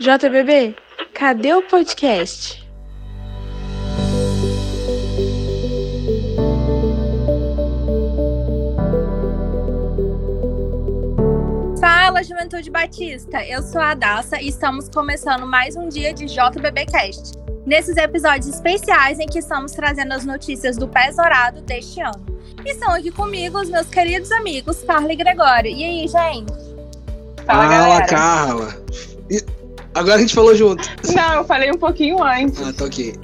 [0.00, 0.76] JBB,
[1.12, 2.64] cadê o podcast?
[11.80, 13.44] Fala, Juventude Batista!
[13.44, 17.32] Eu sou a Daça e estamos começando mais um dia de JBBcast.
[17.66, 22.24] Nesses episódios especiais em que estamos trazendo as notícias do Pés Dourado deste ano.
[22.64, 25.72] E estão aqui comigo os meus queridos amigos Carla e Gregório.
[25.72, 26.52] E aí, gente?
[27.44, 28.82] Fala, Fala Carla!
[29.28, 29.58] E
[29.98, 30.88] agora a gente falou junto.
[31.14, 32.60] Não, eu falei um pouquinho antes.
[32.62, 33.14] Ah, tá ok.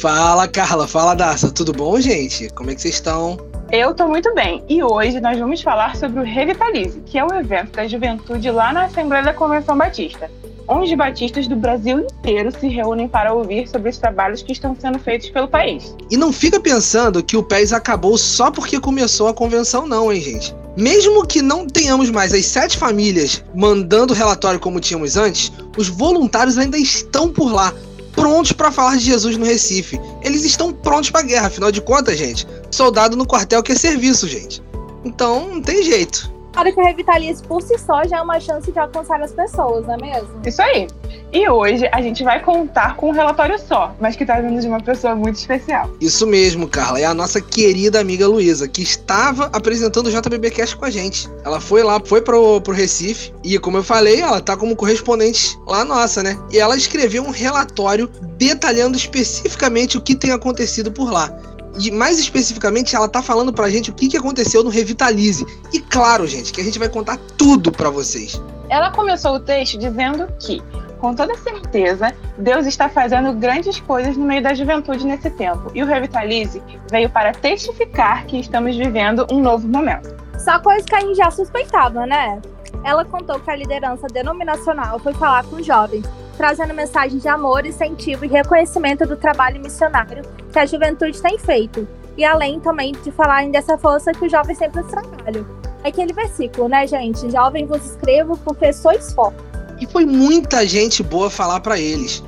[0.00, 0.86] Fala, Carla.
[0.86, 1.50] Fala, Daça.
[1.50, 2.48] Tudo bom, gente?
[2.50, 3.38] Como é que vocês estão?
[3.70, 7.34] Eu tô muito bem e hoje nós vamos falar sobre o Revitalize, que é um
[7.34, 10.30] evento da juventude lá na Assembleia da Convenção Batista,
[10.68, 14.76] onde os batistas do Brasil inteiro se reúnem para ouvir sobre os trabalhos que estão
[14.78, 15.96] sendo feitos pelo país.
[16.10, 20.20] E não fica pensando que o PES acabou só porque começou a convenção, não, hein,
[20.20, 20.54] gente?
[20.76, 26.58] Mesmo que não tenhamos mais as sete famílias mandando relatório como tínhamos antes, os voluntários
[26.58, 27.72] ainda estão por lá,
[28.12, 30.00] prontos para falar de Jesus no Recife.
[30.22, 32.46] Eles estão prontos para guerra, afinal de contas, gente.
[32.70, 34.62] Soldado no quartel que é serviço, gente.
[35.04, 36.32] Então, não tem jeito.
[36.52, 39.86] Claro que o Revitalize por si só já é uma chance de alcançar as pessoas,
[39.86, 40.40] não é mesmo?
[40.46, 40.86] Isso aí.
[41.32, 44.68] E hoje a gente vai contar com um relatório só, mas que tá vindo de
[44.68, 45.90] uma pessoa muito especial.
[46.00, 47.00] Isso mesmo, Carla.
[47.00, 51.28] É a nossa querida amiga Luísa, que estava apresentando o JBBcast com a gente.
[51.44, 55.58] Ela foi lá, foi pro, pro Recife, e como eu falei, ela tá como correspondente
[55.66, 56.38] lá nossa, né?
[56.52, 61.36] E ela escreveu um relatório detalhando especificamente o que tem acontecido por lá.
[61.78, 65.44] E mais especificamente, ela tá falando pra gente o que, que aconteceu no Revitalize.
[65.72, 68.40] E claro, gente, que a gente vai contar tudo para vocês.
[68.68, 70.62] Ela começou o texto dizendo que,
[71.04, 75.70] com toda certeza, Deus está fazendo grandes coisas no meio da juventude nesse tempo.
[75.74, 80.16] E o Revitalize veio para testificar que estamos vivendo um novo momento.
[80.38, 82.40] Só coisa que a gente já suspeitava, né?
[82.82, 86.06] Ela contou que a liderança denominacional foi falar com jovens
[86.38, 91.86] trazendo mensagens de amor, incentivo e reconhecimento do trabalho missionário que a juventude tem feito.
[92.16, 95.46] E além também de falarem dessa força que os jovens sempre trabalham.
[95.84, 97.30] É aquele versículo, né, gente?
[97.30, 99.53] Jovem vos escrevo porque sois fortes.
[99.80, 102.22] E foi muita gente boa falar para eles.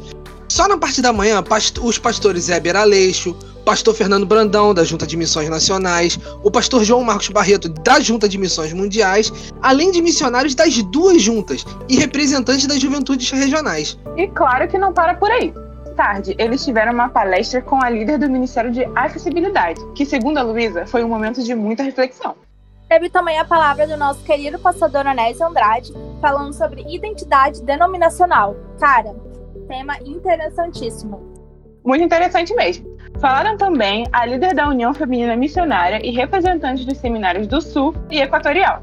[0.49, 1.43] Só na parte da manhã,
[1.83, 7.03] os pastores Heber Aleixo, pastor Fernando Brandão, da Junta de Missões Nacionais, o pastor João
[7.03, 12.67] Marcos Barreto, da Junta de Missões Mundiais, além de missionários das duas juntas e representantes
[12.67, 13.99] das juventudes regionais.
[14.17, 15.53] E claro que não para por aí.
[15.97, 20.43] Tarde, eles tiveram uma palestra com a líder do Ministério de Acessibilidade, que, segundo a
[20.43, 22.37] Luísa, foi um momento de muita reflexão.
[22.89, 28.57] Teve também a palavra do nosso querido pastor Anésio Andrade, falando sobre identidade denominacional.
[28.79, 29.13] Cara,
[29.67, 31.21] tema interessantíssimo.
[31.85, 32.97] Muito interessante mesmo.
[33.21, 38.21] Falaram também a líder da União Feminina Missionária e representantes dos seminários do Sul e
[38.21, 38.81] Equatorial.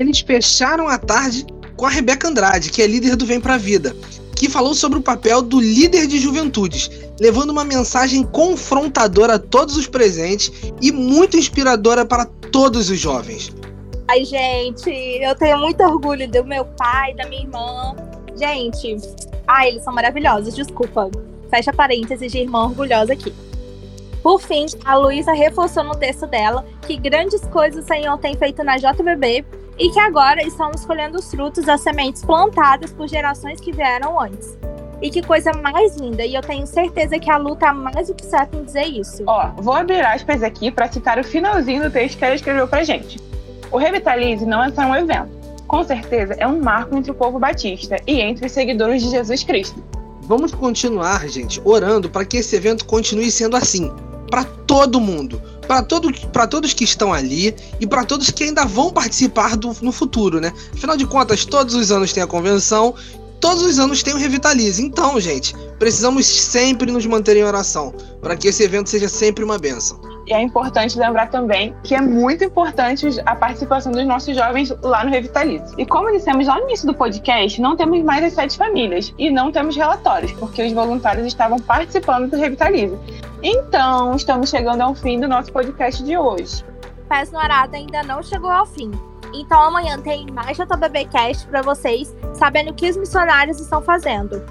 [0.00, 3.94] Eles fecharam a tarde com a Rebeca Andrade, que é líder do Vem Pra Vida,
[4.34, 6.90] que falou sobre o papel do líder de juventudes,
[7.20, 13.52] levando uma mensagem confrontadora a todos os presentes e muito inspiradora para todos os jovens.
[14.06, 17.96] Ai, gente, eu tenho muito orgulho do meu pai, da minha irmã.
[18.36, 18.96] Gente,
[19.44, 21.10] ai, eles são maravilhosos, desculpa.
[21.50, 23.34] Fecha parênteses de irmã orgulhosa aqui.
[24.22, 28.62] Por fim, a Luísa reforçou no texto dela que grandes coisas o Senhor tem feito
[28.62, 29.44] na JBB
[29.76, 34.56] e que agora estamos colhendo os frutos das sementes plantadas por gerações que vieram antes.
[35.02, 38.14] E que coisa mais linda, e eu tenho certeza que a Lu tá mais do
[38.14, 39.22] que certa em dizer isso.
[39.26, 42.84] Ó, vou abrir aspas aqui para citar o finalzinho do texto que ela escreveu pra
[42.84, 43.20] gente.
[43.70, 45.28] O Revitalize não é só um evento.
[45.66, 49.42] Com certeza é um marco entre o povo batista e entre os seguidores de Jesus
[49.42, 49.82] Cristo.
[50.22, 53.92] Vamos continuar, gente, orando para que esse evento continue sendo assim,
[54.30, 56.10] para todo mundo, para todo,
[56.48, 60.52] todos que estão ali e para todos que ainda vão participar do, no futuro, né?
[60.72, 62.94] Afinal de contas, todos os anos tem a convenção,
[63.44, 64.82] todos os anos tem o Revitalize.
[64.82, 69.58] Então, gente, precisamos sempre nos manter em oração para que esse evento seja sempre uma
[69.58, 70.00] benção.
[70.26, 75.04] E é importante lembrar também que é muito importante a participação dos nossos jovens lá
[75.04, 75.74] no Revitalize.
[75.76, 79.28] E como dissemos lá no início do podcast, não temos mais as sete famílias e
[79.28, 82.96] não temos relatórios, porque os voluntários estavam participando do Revitalize.
[83.42, 86.64] Então, estamos chegando ao fim do nosso podcast de hoje.
[87.10, 88.90] Pés no Arado ainda não chegou ao fim.
[89.34, 94.42] Então amanhã tem mais JBBcast para vocês, sabendo o que os missionários estão fazendo.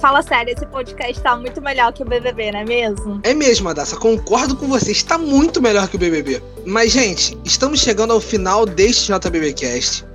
[0.00, 3.20] Fala sério, esse podcast tá muito melhor que o BBB, não é mesmo?
[3.24, 6.40] É mesmo, Adassa, concordo com você, está muito melhor que o BBB.
[6.64, 10.06] Mas, gente, estamos chegando ao final deste JBBcast.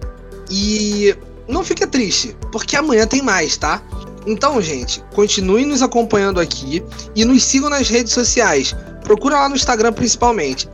[0.50, 1.14] E
[1.50, 3.82] não fica triste, porque amanhã tem mais, tá?
[4.26, 6.82] Então, gente, continue nos acompanhando aqui
[7.14, 8.74] e nos sigam nas redes sociais.
[9.04, 10.68] Procura lá no Instagram principalmente,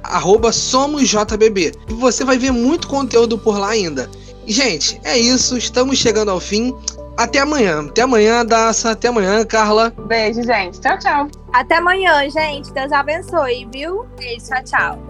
[0.52, 1.74] SomosJBB.
[1.90, 4.10] E você vai ver muito conteúdo por lá ainda.
[4.46, 5.58] E, gente, é isso.
[5.58, 6.76] Estamos chegando ao fim.
[7.18, 7.82] até amanhã.
[7.82, 8.92] Até amanhã, Daça.
[8.92, 9.94] Até amanhã, Carla.
[10.08, 10.80] Beijo, gente.
[10.80, 11.28] Tchau, tchau.
[11.54, 12.72] Até amanhã, gente.
[12.72, 14.06] Deus abençoe, viu?
[14.18, 15.09] Beijo, tchau, tchau.